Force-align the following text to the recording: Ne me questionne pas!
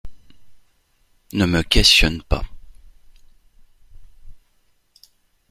Ne 1.33 1.45
me 1.45 1.61
questionne 1.61 2.23
pas! 2.23 2.43